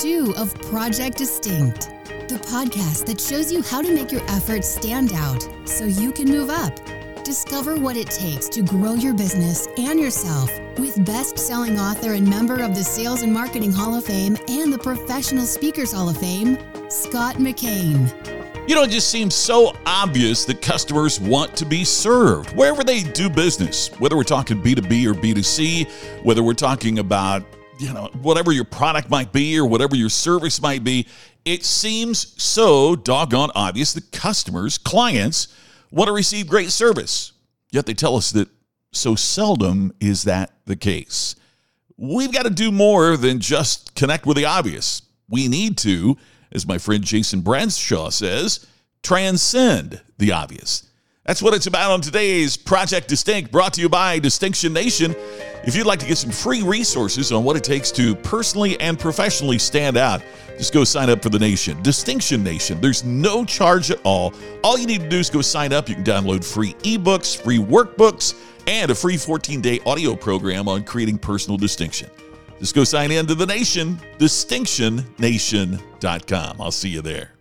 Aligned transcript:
two 0.00 0.32
of 0.36 0.54
Project 0.62 1.18
Distinct, 1.18 1.90
the 2.28 2.38
podcast 2.46 3.06
that 3.06 3.20
shows 3.20 3.50
you 3.50 3.62
how 3.62 3.82
to 3.82 3.92
make 3.92 4.12
your 4.12 4.22
efforts 4.28 4.68
stand 4.68 5.12
out 5.12 5.48
so 5.64 5.86
you 5.86 6.12
can 6.12 6.28
move 6.28 6.50
up. 6.50 6.78
Discover 7.24 7.80
what 7.80 7.96
it 7.96 8.08
takes 8.08 8.48
to 8.50 8.62
grow 8.62 8.94
your 8.94 9.12
business 9.12 9.66
and 9.76 9.98
yourself 9.98 10.56
with 10.78 11.04
best 11.04 11.36
selling 11.36 11.80
author 11.80 12.12
and 12.12 12.28
member 12.28 12.62
of 12.62 12.76
the 12.76 12.84
Sales 12.84 13.22
and 13.22 13.32
Marketing 13.32 13.72
Hall 13.72 13.96
of 13.96 14.04
Fame 14.04 14.36
and 14.46 14.72
the 14.72 14.78
Professional 14.78 15.46
Speakers 15.46 15.92
Hall 15.92 16.08
of 16.08 16.16
Fame, 16.16 16.58
Scott 16.88 17.36
McKain. 17.36 18.08
You 18.68 18.76
know, 18.76 18.84
it 18.84 18.90
just 18.90 19.10
seems 19.10 19.34
so 19.34 19.74
obvious 19.84 20.44
that 20.44 20.62
customers 20.62 21.18
want 21.18 21.56
to 21.56 21.64
be 21.64 21.84
served 21.84 22.54
wherever 22.54 22.84
they 22.84 23.02
do 23.02 23.28
business, 23.28 23.88
whether 23.98 24.16
we're 24.16 24.22
talking 24.22 24.62
B2B 24.62 25.06
or 25.06 25.14
B2C, 25.14 26.22
whether 26.22 26.44
we're 26.44 26.52
talking 26.52 27.00
about, 27.00 27.42
you 27.78 27.92
know, 27.92 28.10
whatever 28.22 28.52
your 28.52 28.64
product 28.64 29.10
might 29.10 29.32
be 29.32 29.58
or 29.58 29.66
whatever 29.66 29.96
your 29.96 30.08
service 30.08 30.60
might 30.60 30.84
be. 30.84 31.06
It 31.44 31.64
seems 31.64 32.40
so 32.42 32.96
doggone 32.96 33.50
obvious 33.54 33.92
that 33.94 34.12
customers, 34.12 34.78
clients, 34.78 35.48
want 35.90 36.08
to 36.08 36.12
receive 36.12 36.48
great 36.48 36.70
service. 36.70 37.32
Yet 37.70 37.86
they 37.86 37.94
tell 37.94 38.16
us 38.16 38.32
that 38.32 38.48
so 38.92 39.14
seldom 39.14 39.92
is 40.00 40.24
that 40.24 40.52
the 40.64 40.76
case. 40.76 41.36
We've 41.96 42.32
got 42.32 42.44
to 42.44 42.50
do 42.50 42.70
more 42.70 43.16
than 43.16 43.40
just 43.40 43.94
connect 43.94 44.26
with 44.26 44.36
the 44.36 44.44
obvious. 44.44 45.02
We 45.28 45.48
need 45.48 45.78
to 45.78 46.16
as 46.52 46.66
my 46.66 46.78
friend 46.78 47.04
Jason 47.04 47.40
Bradshaw 47.40 48.10
says, 48.10 48.66
transcend 49.02 50.00
the 50.18 50.32
obvious. 50.32 50.87
That's 51.28 51.42
what 51.42 51.52
it's 51.52 51.66
about 51.66 51.90
on 51.90 52.00
today's 52.00 52.56
Project 52.56 53.06
Distinct, 53.06 53.52
brought 53.52 53.74
to 53.74 53.82
you 53.82 53.90
by 53.90 54.18
Distinction 54.18 54.72
Nation. 54.72 55.14
If 55.62 55.76
you'd 55.76 55.84
like 55.84 55.98
to 55.98 56.06
get 56.06 56.16
some 56.16 56.30
free 56.30 56.62
resources 56.62 57.32
on 57.32 57.44
what 57.44 57.54
it 57.54 57.62
takes 57.62 57.90
to 57.92 58.14
personally 58.14 58.80
and 58.80 58.98
professionally 58.98 59.58
stand 59.58 59.98
out, 59.98 60.22
just 60.56 60.72
go 60.72 60.84
sign 60.84 61.10
up 61.10 61.22
for 61.22 61.28
the 61.28 61.38
Nation, 61.38 61.82
Distinction 61.82 62.42
Nation. 62.42 62.80
There's 62.80 63.04
no 63.04 63.44
charge 63.44 63.90
at 63.90 64.00
all. 64.04 64.32
All 64.64 64.78
you 64.78 64.86
need 64.86 65.02
to 65.02 65.08
do 65.10 65.18
is 65.18 65.28
go 65.28 65.42
sign 65.42 65.74
up. 65.74 65.90
You 65.90 65.96
can 65.96 66.04
download 66.04 66.42
free 66.42 66.72
ebooks, 66.76 67.36
free 67.36 67.58
workbooks, 67.58 68.32
and 68.66 68.90
a 68.90 68.94
free 68.94 69.18
14 69.18 69.60
day 69.60 69.80
audio 69.84 70.16
program 70.16 70.66
on 70.66 70.82
creating 70.82 71.18
personal 71.18 71.58
distinction. 71.58 72.08
Just 72.58 72.74
go 72.74 72.84
sign 72.84 73.10
in 73.10 73.26
to 73.26 73.34
the 73.34 73.44
nation, 73.44 74.00
distinctionnation.com. 74.18 76.56
I'll 76.58 76.70
see 76.70 76.88
you 76.88 77.02
there. 77.02 77.37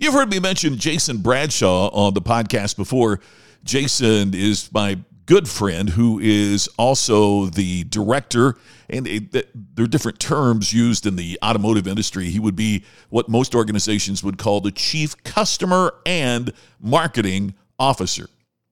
You've 0.00 0.14
heard 0.14 0.30
me 0.30 0.38
mention 0.38 0.76
Jason 0.76 1.18
Bradshaw 1.18 1.88
on 1.88 2.14
the 2.14 2.22
podcast 2.22 2.76
before. 2.76 3.18
Jason 3.64 4.32
is 4.32 4.72
my 4.72 5.00
good 5.26 5.48
friend 5.48 5.90
who 5.90 6.20
is 6.20 6.68
also 6.78 7.46
the 7.46 7.82
director, 7.82 8.56
and 8.88 9.06
there 9.32 9.44
are 9.84 9.88
different 9.88 10.20
terms 10.20 10.72
used 10.72 11.04
in 11.04 11.16
the 11.16 11.36
automotive 11.44 11.88
industry. 11.88 12.30
He 12.30 12.38
would 12.38 12.54
be 12.54 12.84
what 13.08 13.28
most 13.28 13.56
organizations 13.56 14.22
would 14.22 14.38
call 14.38 14.60
the 14.60 14.70
chief 14.70 15.20
customer 15.24 15.92
and 16.06 16.52
marketing 16.80 17.54
officer 17.76 18.28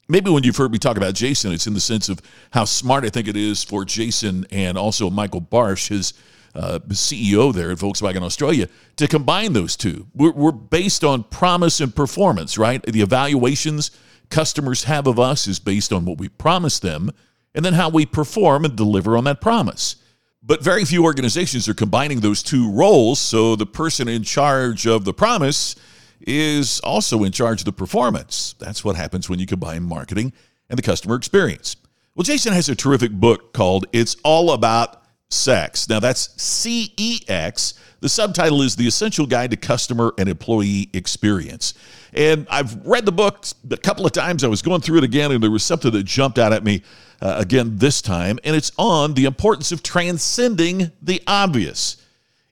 maybe 0.08 0.30
when 0.30 0.44
you've 0.44 0.56
heard 0.56 0.70
me 0.70 0.78
talk 0.78 0.96
about 0.96 1.14
Jason, 1.14 1.52
it's 1.52 1.66
in 1.66 1.74
the 1.74 1.80
sense 1.80 2.08
of 2.08 2.20
how 2.52 2.64
smart 2.64 3.04
I 3.04 3.08
think 3.08 3.26
it 3.26 3.36
is 3.36 3.64
for 3.64 3.84
Jason 3.84 4.46
and 4.50 4.78
also 4.78 5.10
Michael 5.10 5.40
Bartsch, 5.40 5.88
his 5.88 6.14
uh, 6.56 6.78
CEO 6.88 7.52
there 7.52 7.70
at 7.70 7.78
Volkswagen 7.78 8.22
Australia, 8.22 8.68
to 8.96 9.06
combine 9.06 9.52
those 9.52 9.76
two. 9.76 10.06
We're, 10.14 10.32
we're 10.32 10.52
based 10.52 11.04
on 11.04 11.24
promise 11.24 11.80
and 11.80 11.94
performance, 11.94 12.58
right? 12.58 12.82
The 12.82 13.02
evaluations 13.02 13.90
customers 14.30 14.84
have 14.84 15.06
of 15.06 15.18
us 15.18 15.46
is 15.46 15.58
based 15.58 15.92
on 15.92 16.04
what 16.04 16.18
we 16.18 16.28
promise 16.28 16.78
them 16.78 17.12
and 17.54 17.64
then 17.64 17.74
how 17.74 17.88
we 17.88 18.06
perform 18.06 18.64
and 18.64 18.76
deliver 18.76 19.16
on 19.16 19.24
that 19.24 19.40
promise. 19.40 19.96
But 20.42 20.62
very 20.62 20.84
few 20.84 21.04
organizations 21.04 21.68
are 21.68 21.74
combining 21.74 22.20
those 22.20 22.42
two 22.42 22.70
roles. 22.70 23.18
So 23.18 23.56
the 23.56 23.66
person 23.66 24.08
in 24.08 24.22
charge 24.22 24.86
of 24.86 25.04
the 25.04 25.12
promise 25.12 25.74
is 26.20 26.80
also 26.80 27.24
in 27.24 27.32
charge 27.32 27.62
of 27.62 27.64
the 27.64 27.72
performance. 27.72 28.54
That's 28.58 28.84
what 28.84 28.96
happens 28.96 29.28
when 29.28 29.38
you 29.38 29.46
combine 29.46 29.82
marketing 29.82 30.32
and 30.68 30.78
the 30.78 30.82
customer 30.82 31.16
experience. 31.16 31.76
Well, 32.14 32.24
Jason 32.24 32.52
has 32.52 32.68
a 32.68 32.74
terrific 32.74 33.12
book 33.12 33.52
called 33.52 33.86
It's 33.92 34.16
All 34.24 34.52
About 34.52 35.02
Sex. 35.28 35.88
Now, 35.88 36.00
that's 36.00 36.40
C 36.40 36.92
E 36.96 37.20
X. 37.26 37.74
The 38.00 38.08
subtitle 38.08 38.62
is 38.62 38.76
The 38.76 38.86
Essential 38.86 39.26
Guide 39.26 39.50
to 39.50 39.56
Customer 39.56 40.12
and 40.18 40.28
Employee 40.28 40.88
Experience. 40.92 41.74
And 42.12 42.46
I've 42.50 42.86
read 42.86 43.06
the 43.06 43.12
book 43.12 43.46
a 43.70 43.76
couple 43.76 44.06
of 44.06 44.12
times. 44.12 44.44
I 44.44 44.48
was 44.48 44.62
going 44.62 44.82
through 44.82 44.98
it 44.98 45.04
again, 45.04 45.32
and 45.32 45.42
there 45.42 45.50
was 45.50 45.64
something 45.64 45.90
that 45.90 46.04
jumped 46.04 46.38
out 46.38 46.52
at 46.52 46.62
me 46.62 46.82
uh, 47.20 47.36
again 47.38 47.78
this 47.78 48.00
time. 48.02 48.38
And 48.44 48.54
it's 48.54 48.70
on 48.78 49.14
the 49.14 49.24
importance 49.24 49.72
of 49.72 49.82
transcending 49.82 50.92
the 51.02 51.22
obvious. 51.26 51.96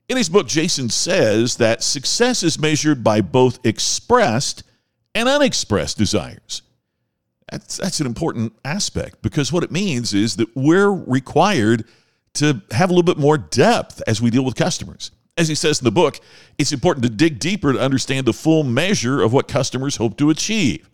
In 0.09 0.17
his 0.17 0.29
book, 0.29 0.47
Jason 0.47 0.89
says 0.89 1.57
that 1.57 1.81
success 1.81 2.43
is 2.43 2.59
measured 2.59 3.03
by 3.03 3.21
both 3.21 3.65
expressed 3.65 4.63
and 5.13 5.29
unexpressed 5.29 5.97
desires. 5.97 6.61
That's, 7.49 7.77
that's 7.77 7.99
an 8.01 8.07
important 8.07 8.53
aspect 8.65 9.21
because 9.21 9.53
what 9.53 9.63
it 9.63 9.71
means 9.71 10.13
is 10.13 10.35
that 10.35 10.55
we're 10.55 10.91
required 10.91 11.85
to 12.35 12.61
have 12.71 12.89
a 12.89 12.93
little 12.93 13.03
bit 13.03 13.17
more 13.17 13.37
depth 13.37 14.01
as 14.07 14.21
we 14.21 14.29
deal 14.29 14.45
with 14.45 14.55
customers. 14.55 15.11
As 15.37 15.47
he 15.47 15.55
says 15.55 15.79
in 15.79 15.85
the 15.85 15.91
book, 15.91 16.19
it's 16.57 16.71
important 16.71 17.03
to 17.03 17.09
dig 17.09 17.39
deeper 17.39 17.73
to 17.73 17.79
understand 17.79 18.25
the 18.25 18.33
full 18.33 18.63
measure 18.63 19.21
of 19.21 19.33
what 19.33 19.47
customers 19.47 19.97
hope 19.97 20.17
to 20.17 20.29
achieve. 20.29 20.89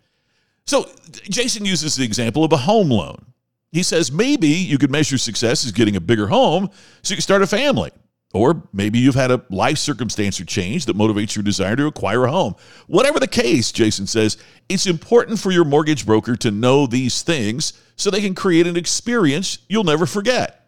So, 0.65 0.89
Jason 1.23 1.65
uses 1.65 1.95
the 1.95 2.05
example 2.05 2.43
of 2.43 2.51
a 2.51 2.57
home 2.57 2.89
loan. 2.89 3.25
He 3.71 3.83
says 3.83 4.11
maybe 4.11 4.47
you 4.47 4.77
could 4.77 4.91
measure 4.91 5.17
success 5.17 5.65
as 5.65 5.71
getting 5.71 5.95
a 5.95 6.01
bigger 6.01 6.27
home 6.27 6.69
so 7.03 7.11
you 7.11 7.17
can 7.17 7.21
start 7.21 7.41
a 7.41 7.47
family. 7.47 7.91
Or 8.33 8.63
maybe 8.71 8.99
you've 8.99 9.15
had 9.15 9.31
a 9.31 9.43
life 9.49 9.77
circumstance 9.77 10.39
or 10.39 10.45
change 10.45 10.85
that 10.85 10.95
motivates 10.95 11.35
your 11.35 11.43
desire 11.43 11.75
to 11.75 11.87
acquire 11.87 12.25
a 12.25 12.31
home. 12.31 12.55
Whatever 12.87 13.19
the 13.19 13.27
case, 13.27 13.71
Jason 13.71 14.07
says, 14.07 14.37
it's 14.69 14.87
important 14.87 15.39
for 15.39 15.51
your 15.51 15.65
mortgage 15.65 16.05
broker 16.05 16.35
to 16.37 16.51
know 16.51 16.87
these 16.87 17.23
things 17.23 17.73
so 17.97 18.09
they 18.09 18.21
can 18.21 18.35
create 18.35 18.67
an 18.67 18.77
experience 18.77 19.59
you'll 19.67 19.83
never 19.83 20.05
forget. 20.05 20.60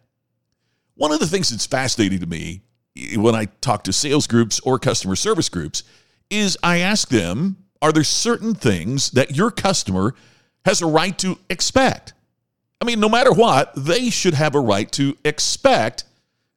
One 0.96 1.12
of 1.12 1.20
the 1.20 1.26
things 1.26 1.50
that's 1.50 1.66
fascinating 1.66 2.20
to 2.20 2.26
me 2.26 2.62
eh, 2.96 3.16
when 3.16 3.34
I 3.34 3.46
talk 3.60 3.84
to 3.84 3.92
sales 3.92 4.26
groups 4.26 4.60
or 4.60 4.78
customer 4.78 5.16
service 5.16 5.48
groups 5.48 5.82
is 6.30 6.56
I 6.62 6.78
ask 6.78 7.08
them, 7.08 7.56
are 7.82 7.92
there 7.92 8.04
certain 8.04 8.54
things 8.54 9.10
that 9.10 9.36
your 9.36 9.50
customer 9.50 10.14
has 10.64 10.80
a 10.80 10.86
right 10.86 11.16
to 11.18 11.38
expect? 11.50 12.14
I 12.80 12.84
mean, 12.84 13.00
no 13.00 13.08
matter 13.08 13.32
what, 13.32 13.72
they 13.76 14.10
should 14.10 14.34
have 14.34 14.54
a 14.54 14.60
right 14.60 14.90
to 14.92 15.16
expect 15.24 16.04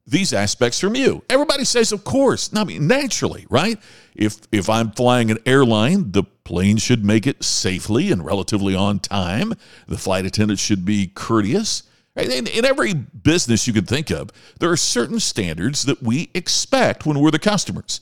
these 0.06 0.31
aspects 0.31 0.80
from 0.80 0.96
you. 0.96 1.22
Everybody 1.30 1.66
says, 1.66 1.92
of 1.92 2.04
course. 2.06 2.50
I 2.56 2.64
mean, 2.64 2.88
naturally, 2.88 3.46
right? 3.50 3.78
If 4.16 4.38
if 4.52 4.69
I'm 4.69 4.92
flying 4.92 5.30
an 5.30 5.38
airline, 5.46 6.12
the 6.14 6.24
plane 6.24 6.78
should 6.78 7.04
make 7.04 7.28
it 7.28 7.44
safely 7.44 8.12
and 8.12 8.25
relatively 8.25 8.74
on 8.74 9.00
time. 9.00 9.54
The 9.88 9.98
flight 9.98 10.25
attendant 10.25 10.59
should 10.59 10.86
be 10.86 11.08
courteous. 11.08 11.84
In, 12.17 12.47
in 12.47 12.66
every 12.66 12.94
business 12.94 13.67
you 13.67 13.73
can 13.73 13.85
think 13.85 14.09
of, 14.09 14.31
there 14.59 14.72
are 14.72 14.78
certain 14.78 15.19
standards 15.19 15.83
that 15.83 16.01
we 16.01 16.29
expect 16.33 17.05
when 17.05 17.19
we're 17.19 17.31
the 17.31 17.39
customers. 17.39 18.01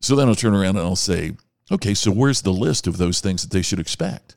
So 0.00 0.16
then 0.16 0.28
I'll 0.28 0.34
turn 0.34 0.54
around 0.54 0.76
and 0.76 0.80
I'll 0.80 0.96
say, 0.96 1.32
okay, 1.70 1.94
so 1.94 2.10
where's 2.10 2.42
the 2.42 2.52
list 2.52 2.86
of 2.86 2.98
those 2.98 3.20
things 3.20 3.42
that 3.42 3.50
they 3.50 3.62
should 3.62 3.78
expect? 3.78 4.34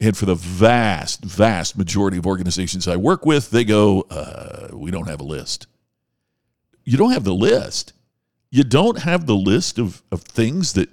And 0.00 0.16
for 0.16 0.26
the 0.26 0.34
vast, 0.34 1.24
vast 1.24 1.76
majority 1.76 2.16
of 2.18 2.26
organizations 2.26 2.86
I 2.88 2.96
work 2.96 3.26
with, 3.26 3.50
they 3.50 3.64
go, 3.64 4.06
uh, 4.10 4.68
we 4.72 4.90
don't 4.90 5.08
have 5.08 5.20
a 5.20 5.24
list. 5.24 5.66
You 6.84 6.96
don't 6.96 7.12
have 7.12 7.24
the 7.24 7.34
list. 7.34 7.92
You 8.50 8.64
don't 8.64 8.98
have 9.00 9.26
the 9.26 9.36
list 9.36 9.78
of, 9.78 10.02
of 10.10 10.22
things 10.22 10.72
that 10.74 10.88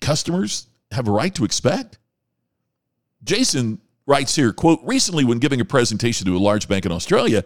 customers 0.00 0.66
have 0.92 1.08
a 1.08 1.10
right 1.10 1.34
to 1.34 1.44
expect. 1.44 1.98
Jason 3.22 3.80
writes 4.08 4.34
here, 4.34 4.52
quote, 4.52 4.80
recently 4.82 5.24
when 5.24 5.38
giving 5.38 5.60
a 5.60 5.64
presentation 5.64 6.26
to 6.26 6.36
a 6.36 6.38
large 6.38 6.66
bank 6.66 6.86
in 6.86 6.90
Australia, 6.90 7.44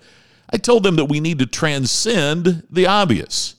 I 0.49 0.57
told 0.57 0.85
them 0.85 0.97
that 0.97 1.07
we 1.07 1.19
need 1.19 1.41
to 1.41 1.47
transcend 1.47 2.63
the 2.71 2.87
obvious. 2.87 3.57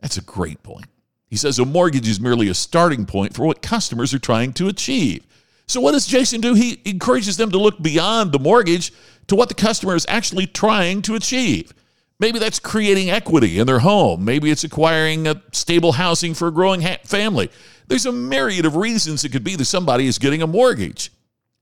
That's 0.00 0.16
a 0.16 0.22
great 0.22 0.62
point. 0.62 0.86
He 1.28 1.36
says 1.36 1.58
a 1.58 1.64
mortgage 1.64 2.08
is 2.08 2.20
merely 2.20 2.48
a 2.48 2.54
starting 2.54 3.06
point 3.06 3.34
for 3.34 3.44
what 3.44 3.60
customers 3.60 4.14
are 4.14 4.20
trying 4.20 4.52
to 4.54 4.68
achieve. 4.68 5.26
So, 5.66 5.80
what 5.80 5.92
does 5.92 6.06
Jason 6.06 6.40
do? 6.40 6.54
He 6.54 6.80
encourages 6.84 7.36
them 7.36 7.50
to 7.52 7.58
look 7.58 7.80
beyond 7.82 8.30
the 8.30 8.38
mortgage 8.38 8.92
to 9.28 9.34
what 9.34 9.48
the 9.48 9.54
customer 9.54 9.94
is 9.94 10.06
actually 10.08 10.46
trying 10.46 11.02
to 11.02 11.14
achieve. 11.14 11.72
Maybe 12.18 12.38
that's 12.38 12.58
creating 12.60 13.10
equity 13.10 13.58
in 13.58 13.66
their 13.66 13.78
home. 13.78 14.24
Maybe 14.24 14.50
it's 14.50 14.64
acquiring 14.64 15.26
a 15.26 15.42
stable 15.52 15.92
housing 15.92 16.34
for 16.34 16.48
a 16.48 16.52
growing 16.52 16.82
ha- 16.82 16.98
family. 17.04 17.50
There's 17.88 18.06
a 18.06 18.12
myriad 18.12 18.66
of 18.66 18.76
reasons 18.76 19.24
it 19.24 19.30
could 19.30 19.44
be 19.44 19.56
that 19.56 19.64
somebody 19.64 20.06
is 20.06 20.18
getting 20.18 20.42
a 20.42 20.46
mortgage. 20.46 21.10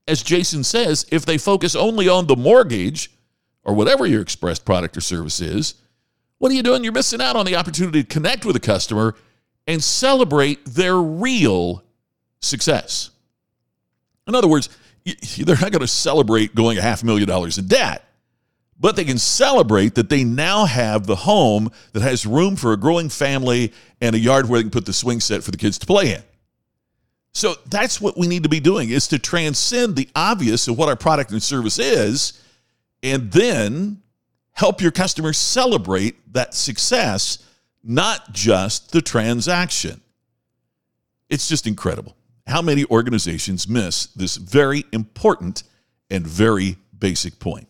As 0.07 0.23
Jason 0.23 0.63
says, 0.63 1.05
if 1.11 1.25
they 1.25 1.37
focus 1.37 1.75
only 1.75 2.09
on 2.09 2.27
the 2.27 2.35
mortgage 2.35 3.11
or 3.63 3.73
whatever 3.73 4.05
your 4.05 4.21
expressed 4.21 4.65
product 4.65 4.97
or 4.97 5.01
service 5.01 5.39
is, 5.39 5.75
what 6.39 6.51
are 6.51 6.55
you 6.55 6.63
doing? 6.63 6.83
You're 6.83 6.93
missing 6.93 7.21
out 7.21 7.35
on 7.35 7.45
the 7.45 7.55
opportunity 7.55 8.01
to 8.01 8.07
connect 8.07 8.45
with 8.45 8.55
a 8.55 8.59
customer 8.59 9.15
and 9.67 9.83
celebrate 9.83 10.65
their 10.65 10.97
real 10.97 11.83
success. 12.39 13.11
In 14.27 14.33
other 14.33 14.47
words, 14.47 14.69
they're 15.05 15.55
not 15.55 15.71
going 15.71 15.81
to 15.81 15.87
celebrate 15.87 16.55
going 16.55 16.77
a 16.77 16.81
half 16.81 17.03
million 17.03 17.27
dollars 17.27 17.57
in 17.57 17.67
debt, 17.67 18.03
but 18.79 18.95
they 18.95 19.03
can 19.03 19.19
celebrate 19.19 19.95
that 19.95 20.09
they 20.09 20.23
now 20.23 20.65
have 20.65 21.05
the 21.05 21.15
home 21.15 21.69
that 21.93 22.01
has 22.01 22.25
room 22.25 22.55
for 22.55 22.73
a 22.73 22.77
growing 22.77 23.09
family 23.09 23.71
and 23.99 24.15
a 24.15 24.19
yard 24.19 24.49
where 24.49 24.59
they 24.59 24.63
can 24.63 24.71
put 24.71 24.85
the 24.85 24.93
swing 24.93 25.19
set 25.19 25.43
for 25.43 25.51
the 25.51 25.57
kids 25.57 25.77
to 25.79 25.85
play 25.85 26.15
in. 26.15 26.23
So 27.41 27.55
that's 27.71 27.99
what 27.99 28.19
we 28.19 28.27
need 28.27 28.43
to 28.43 28.49
be 28.49 28.59
doing 28.59 28.91
is 28.91 29.07
to 29.07 29.17
transcend 29.17 29.95
the 29.95 30.07
obvious 30.15 30.67
of 30.67 30.77
what 30.77 30.89
our 30.89 30.95
product 30.95 31.31
and 31.31 31.41
service 31.41 31.79
is 31.79 32.39
and 33.01 33.31
then 33.31 34.03
help 34.51 34.79
your 34.79 34.91
customers 34.91 35.39
celebrate 35.39 36.17
that 36.35 36.53
success, 36.53 37.39
not 37.83 38.31
just 38.31 38.91
the 38.91 39.01
transaction. 39.01 40.01
It's 41.31 41.49
just 41.49 41.65
incredible 41.65 42.15
how 42.45 42.61
many 42.61 42.85
organizations 42.85 43.67
miss 43.67 44.05
this 44.15 44.35
very 44.35 44.83
important 44.91 45.63
and 46.11 46.27
very 46.27 46.77
basic 46.99 47.39
point. 47.39 47.67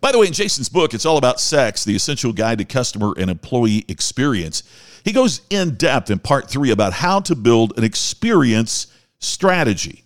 By 0.00 0.12
the 0.12 0.18
way, 0.18 0.26
in 0.26 0.32
Jason's 0.32 0.68
book, 0.68 0.94
it's 0.94 1.06
all 1.06 1.18
about 1.18 1.40
sex, 1.40 1.84
the 1.84 1.94
essential 1.94 2.32
guide 2.32 2.58
to 2.58 2.64
customer 2.64 3.14
and 3.16 3.30
employee 3.30 3.84
experience. 3.88 4.62
He 5.04 5.12
goes 5.12 5.42
in 5.50 5.74
depth 5.74 6.10
in 6.10 6.18
part 6.18 6.48
three 6.48 6.70
about 6.70 6.92
how 6.92 7.20
to 7.20 7.34
build 7.34 7.76
an 7.76 7.84
experience 7.84 8.86
strategy. 9.18 10.04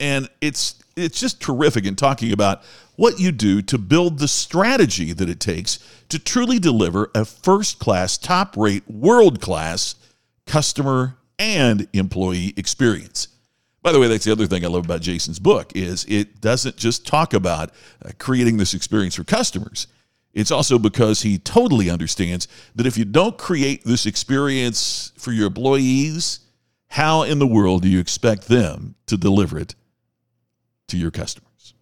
And 0.00 0.28
it's 0.40 0.76
it's 0.96 1.18
just 1.18 1.40
terrific 1.40 1.86
in 1.86 1.96
talking 1.96 2.32
about 2.32 2.62
what 2.96 3.18
you 3.18 3.32
do 3.32 3.60
to 3.62 3.78
build 3.78 4.18
the 4.18 4.28
strategy 4.28 5.12
that 5.12 5.28
it 5.28 5.40
takes 5.40 5.80
to 6.08 6.18
truly 6.18 6.60
deliver 6.60 7.10
a 7.14 7.24
first 7.24 7.80
class, 7.80 8.16
top 8.16 8.56
rate, 8.56 8.88
world 8.88 9.40
class 9.40 9.96
customer 10.46 11.16
and 11.38 11.88
employee 11.92 12.54
experience. 12.56 13.28
By 13.84 13.92
the 13.92 14.00
way, 14.00 14.08
that's 14.08 14.24
the 14.24 14.32
other 14.32 14.46
thing 14.46 14.64
I 14.64 14.68
love 14.68 14.86
about 14.86 15.02
Jason's 15.02 15.38
book 15.38 15.70
is 15.74 16.06
it 16.08 16.40
doesn't 16.40 16.78
just 16.78 17.06
talk 17.06 17.34
about 17.34 17.70
uh, 18.02 18.12
creating 18.18 18.56
this 18.56 18.72
experience 18.72 19.14
for 19.14 19.24
customers. 19.24 19.88
It's 20.32 20.50
also 20.50 20.78
because 20.78 21.20
he 21.20 21.36
totally 21.36 21.90
understands 21.90 22.48
that 22.74 22.86
if 22.86 22.96
you 22.96 23.04
don't 23.04 23.36
create 23.36 23.84
this 23.84 24.06
experience 24.06 25.12
for 25.18 25.32
your 25.32 25.48
employees, 25.48 26.40
how 26.88 27.24
in 27.24 27.38
the 27.38 27.46
world 27.46 27.82
do 27.82 27.90
you 27.90 28.00
expect 28.00 28.48
them 28.48 28.94
to 29.04 29.18
deliver 29.18 29.58
it 29.58 29.74
to 30.88 30.96
your 30.96 31.10
customers? 31.10 31.74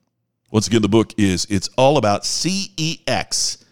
Once 0.51 0.67
again, 0.67 0.83
the 0.83 0.89
book 0.89 1.15
is 1.17 1.47
It's 1.49 1.71
All 1.79 1.99
About 1.99 2.25
CEX, 2.25 3.65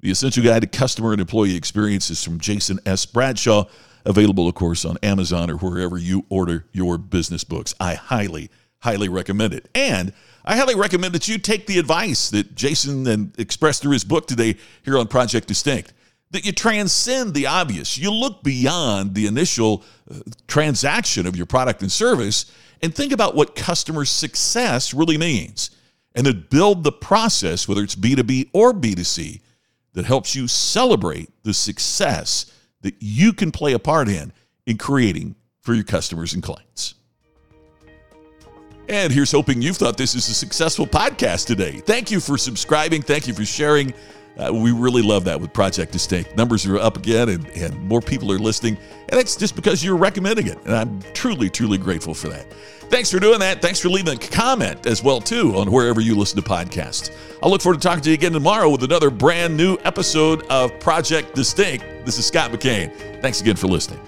the 0.00 0.10
essential 0.10 0.44
guide 0.44 0.60
to 0.60 0.68
customer 0.68 1.12
and 1.12 1.22
employee 1.22 1.56
experiences 1.56 2.22
from 2.22 2.38
Jason 2.38 2.80
S. 2.84 3.06
Bradshaw 3.06 3.64
Available, 4.08 4.48
of 4.48 4.54
course, 4.54 4.86
on 4.86 4.96
Amazon 5.02 5.50
or 5.50 5.58
wherever 5.58 5.98
you 5.98 6.24
order 6.30 6.64
your 6.72 6.96
business 6.96 7.44
books. 7.44 7.74
I 7.78 7.92
highly, 7.92 8.48
highly 8.78 9.10
recommend 9.10 9.52
it. 9.52 9.68
And 9.74 10.14
I 10.46 10.56
highly 10.56 10.74
recommend 10.74 11.14
that 11.14 11.28
you 11.28 11.36
take 11.36 11.66
the 11.66 11.78
advice 11.78 12.30
that 12.30 12.54
Jason 12.54 13.34
expressed 13.36 13.82
through 13.82 13.92
his 13.92 14.04
book 14.04 14.26
today 14.26 14.56
here 14.82 14.96
on 14.96 15.08
Project 15.08 15.46
Distinct. 15.46 15.92
That 16.30 16.46
you 16.46 16.52
transcend 16.52 17.34
the 17.34 17.48
obvious. 17.48 17.98
You 17.98 18.10
look 18.10 18.42
beyond 18.42 19.14
the 19.14 19.26
initial 19.26 19.84
uh, 20.10 20.20
transaction 20.46 21.26
of 21.26 21.36
your 21.36 21.46
product 21.46 21.82
and 21.82 21.92
service 21.92 22.50
and 22.82 22.94
think 22.94 23.12
about 23.12 23.34
what 23.34 23.54
customer 23.54 24.06
success 24.06 24.94
really 24.94 25.18
means. 25.18 25.70
And 26.14 26.24
then 26.24 26.46
build 26.48 26.82
the 26.82 26.92
process, 26.92 27.68
whether 27.68 27.82
it's 27.82 27.94
B2B 27.94 28.48
or 28.54 28.72
B2C, 28.72 29.42
that 29.92 30.06
helps 30.06 30.34
you 30.34 30.48
celebrate 30.48 31.28
the 31.42 31.52
success 31.52 32.50
that 32.82 32.94
you 33.00 33.32
can 33.32 33.50
play 33.50 33.72
a 33.72 33.78
part 33.78 34.08
in 34.08 34.32
in 34.66 34.78
creating 34.78 35.36
for 35.60 35.74
your 35.74 35.84
customers 35.84 36.32
and 36.32 36.42
clients. 36.42 36.94
And 38.88 39.12
here's 39.12 39.30
hoping 39.30 39.60
you've 39.60 39.76
thought 39.76 39.96
this 39.96 40.14
is 40.14 40.28
a 40.28 40.34
successful 40.34 40.86
podcast 40.86 41.46
today. 41.46 41.72
Thank 41.72 42.10
you 42.10 42.20
for 42.20 42.38
subscribing. 42.38 43.02
Thank 43.02 43.26
you 43.26 43.34
for 43.34 43.44
sharing. 43.44 43.92
Uh, 44.38 44.52
we 44.52 44.70
really 44.70 45.02
love 45.02 45.24
that 45.24 45.40
with 45.40 45.52
Project 45.52 45.92
Distinct. 45.92 46.36
Numbers 46.36 46.64
are 46.64 46.78
up 46.78 46.96
again 46.96 47.28
and, 47.28 47.46
and 47.50 47.76
more 47.88 48.00
people 48.00 48.30
are 48.32 48.38
listening. 48.38 48.78
And 49.08 49.18
that's 49.18 49.36
just 49.36 49.56
because 49.56 49.84
you're 49.84 49.96
recommending 49.96 50.46
it. 50.46 50.58
And 50.64 50.74
I'm 50.74 51.02
truly, 51.12 51.50
truly 51.50 51.76
grateful 51.76 52.14
for 52.14 52.28
that. 52.28 52.46
Thanks 52.88 53.10
for 53.10 53.18
doing 53.18 53.40
that. 53.40 53.60
Thanks 53.60 53.80
for 53.80 53.88
leaving 53.88 54.14
a 54.14 54.18
comment 54.18 54.86
as 54.86 55.02
well, 55.02 55.20
too, 55.20 55.56
on 55.56 55.70
wherever 55.70 56.00
you 56.00 56.14
listen 56.14 56.40
to 56.40 56.48
podcasts. 56.48 57.14
I'll 57.42 57.50
look 57.50 57.60
forward 57.60 57.82
to 57.82 57.86
talking 57.86 58.02
to 58.02 58.10
you 58.10 58.14
again 58.14 58.32
tomorrow 58.32 58.70
with 58.70 58.82
another 58.82 59.10
brand 59.10 59.56
new 59.56 59.76
episode 59.84 60.46
of 60.46 60.78
Project 60.80 61.34
Distinct. 61.34 61.84
This 62.06 62.18
is 62.18 62.24
Scott 62.24 62.50
McKain. 62.50 63.20
Thanks 63.20 63.40
again 63.40 63.56
for 63.56 63.66
listening. 63.66 64.07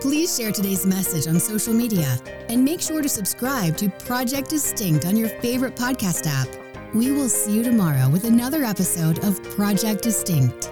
Please 0.00 0.36
share 0.36 0.52
today's 0.52 0.86
message 0.86 1.26
on 1.26 1.40
social 1.40 1.74
media 1.74 2.16
and 2.48 2.64
make 2.64 2.80
sure 2.80 3.02
to 3.02 3.08
subscribe 3.08 3.76
to 3.78 3.88
Project 3.88 4.48
Distinct 4.48 5.04
on 5.04 5.16
your 5.16 5.28
favorite 5.28 5.74
podcast 5.74 6.24
app. 6.26 6.46
We 6.94 7.10
will 7.10 7.28
see 7.28 7.56
you 7.56 7.64
tomorrow 7.64 8.08
with 8.08 8.22
another 8.22 8.62
episode 8.62 9.24
of 9.24 9.42
Project 9.56 10.02
Distinct. 10.02 10.70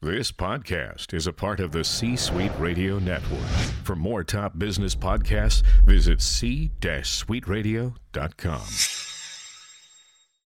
This 0.00 0.32
podcast 0.32 1.12
is 1.12 1.26
a 1.26 1.34
part 1.34 1.60
of 1.60 1.72
the 1.72 1.84
C 1.84 2.16
Suite 2.16 2.58
Radio 2.58 2.98
Network. 2.98 3.46
For 3.84 3.94
more 3.94 4.24
top 4.24 4.58
business 4.58 4.94
podcasts, 4.94 5.62
visit 5.84 6.22
c-suiteradio.com. 6.22 9.05